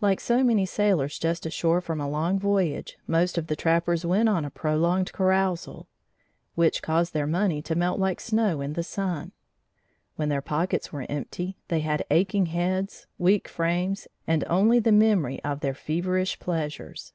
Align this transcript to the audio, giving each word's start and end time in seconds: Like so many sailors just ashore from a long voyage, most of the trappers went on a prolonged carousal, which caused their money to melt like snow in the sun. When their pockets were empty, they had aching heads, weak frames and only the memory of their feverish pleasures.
Like 0.00 0.20
so 0.20 0.44
many 0.44 0.64
sailors 0.66 1.18
just 1.18 1.44
ashore 1.44 1.80
from 1.80 2.00
a 2.00 2.08
long 2.08 2.38
voyage, 2.38 2.96
most 3.08 3.36
of 3.36 3.48
the 3.48 3.56
trappers 3.56 4.06
went 4.06 4.28
on 4.28 4.44
a 4.44 4.52
prolonged 4.52 5.12
carousal, 5.12 5.88
which 6.54 6.80
caused 6.80 7.12
their 7.12 7.26
money 7.26 7.60
to 7.62 7.74
melt 7.74 7.98
like 7.98 8.20
snow 8.20 8.60
in 8.60 8.74
the 8.74 8.84
sun. 8.84 9.32
When 10.14 10.28
their 10.28 10.40
pockets 10.42 10.92
were 10.92 11.06
empty, 11.10 11.58
they 11.66 11.80
had 11.80 12.04
aching 12.08 12.46
heads, 12.46 13.08
weak 13.18 13.48
frames 13.48 14.06
and 14.28 14.44
only 14.46 14.78
the 14.78 14.92
memory 14.92 15.42
of 15.42 15.58
their 15.58 15.74
feverish 15.74 16.38
pleasures. 16.38 17.12